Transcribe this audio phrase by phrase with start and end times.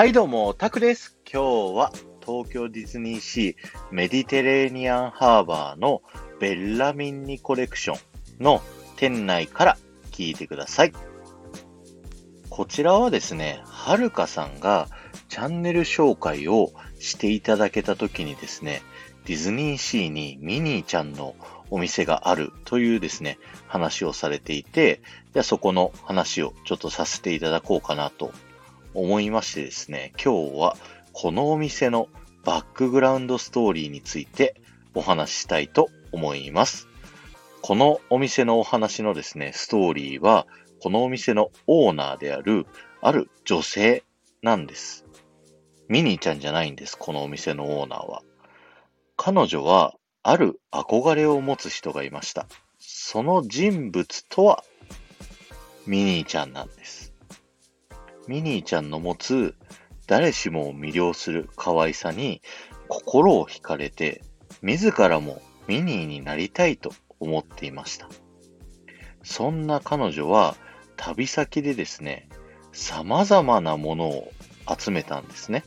[0.00, 1.18] はいどうも、タクです。
[1.30, 1.92] 今日は
[2.24, 3.54] 東京ディズニーシー
[3.90, 6.00] メディテレーニアンハーバーの
[6.38, 7.96] ベッラミンニコレクショ
[8.40, 8.62] ンの
[8.96, 9.78] 店内から
[10.10, 10.92] 聞いてください。
[12.48, 14.88] こちらはですね、はるかさんが
[15.28, 18.80] チャンネル紹介をしていただけた時にですね、
[19.26, 21.34] ディズニーシーにミニーちゃんの
[21.68, 25.02] お店があるというですね、話をされていて、
[25.34, 28.32] じゃあそこの話をちょっとさせていただこうかなと
[28.94, 30.76] 思いましてですね、今日は
[31.12, 32.08] このお店の
[32.44, 34.60] バックグラウンドストーリーについて
[34.94, 36.88] お話ししたいと思います。
[37.62, 40.46] このお店のお話のですね、ストーリーは、
[40.82, 42.66] このお店のオーナーである、
[43.02, 44.02] ある女性
[44.42, 45.04] なんです。
[45.88, 48.22] ミニーちゃんじゃないんです、このお店のオーナーは。
[49.16, 52.46] 彼女は、ある憧れを持つ人がいました。
[52.78, 54.64] その人物とは、
[55.86, 56.99] ミニーちゃんなんです。
[58.30, 59.56] ミニーちゃんの持つ、
[60.06, 62.42] 誰しもを魅了する可愛さに、
[62.86, 64.22] 心を惹かれて、
[64.62, 68.08] 自らもミニーになりたいと思っていました。
[69.24, 70.54] そんな彼女は、
[70.96, 72.28] 旅先でですね、
[72.70, 74.32] 様々なものを
[74.78, 75.64] 集めたんですね。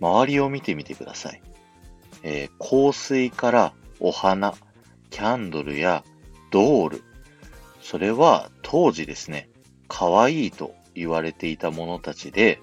[0.00, 1.42] 周りを見てみてください。
[2.22, 4.54] えー、香水からお花、
[5.10, 6.02] キャンドルや
[6.50, 7.04] ドール。
[7.82, 9.50] それは当時ですね、
[9.86, 12.60] 可愛いと言われていたものたちで、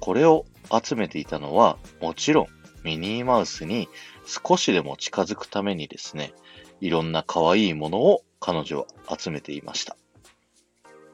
[0.00, 0.44] これを
[0.82, 2.46] 集めていたのはもちろん
[2.84, 3.88] ミニーマウスに
[4.26, 6.32] 少しでも近づくためにですね、
[6.80, 9.96] いろんな可愛いものを彼女は集めていました。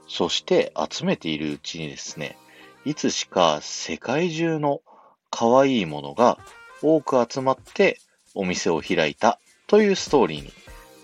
[0.09, 2.37] そして集めているうちにですね、
[2.85, 4.83] いつしか世界中の
[5.31, 6.39] 可愛いものが
[6.83, 8.01] 多く集まって
[8.35, 10.53] お店を開いたというストーリーに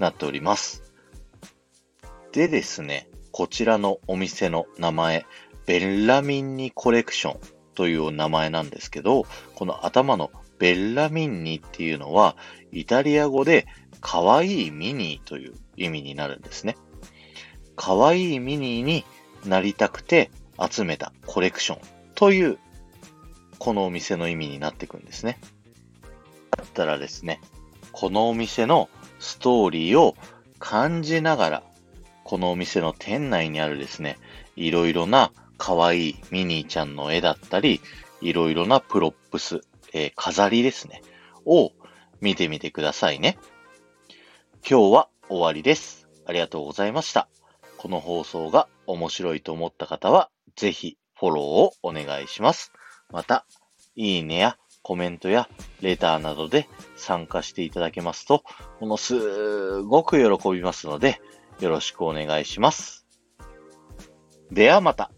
[0.00, 0.82] なっております。
[2.32, 5.26] でですね、こちらのお店の名前、
[5.66, 7.40] ベッラミンニコレクション
[7.74, 12.34] という名前なんですけど、この頭のベッラミンニっていうのは、
[12.72, 13.66] イタリア語で
[14.00, 16.78] 可愛いミニーという意味になるんですね。
[17.76, 19.04] 可愛いミニーに
[19.44, 21.80] なりたくて集めたコレクション
[22.14, 22.58] という、
[23.58, 25.38] このお店の意味になっていくんですね。
[26.56, 27.42] だったらですね、
[27.92, 28.88] このお店の
[29.18, 30.16] ストーリーを
[30.58, 31.62] 感じながら、
[32.26, 34.18] このお店の店内にあるですね、
[34.56, 37.80] いろいろな可愛いミニーちゃんの絵だったり、
[38.20, 39.60] いろいろなプロップス、
[39.92, 41.02] えー、飾りですね、
[41.44, 41.70] を
[42.20, 43.38] 見てみてくださいね。
[44.68, 46.08] 今日は終わりです。
[46.26, 47.28] ありがとうございました。
[47.76, 52.72] この放送が面白いと思った方は、ぜひフォローをお願いします。
[53.12, 53.46] また、
[53.94, 55.48] いいねやコメントや
[55.80, 58.42] レターなどで参加していただけますと、
[58.80, 61.20] ものすごく喜びますので、
[61.60, 63.06] よろしくお願いします。
[64.50, 65.10] ではまた。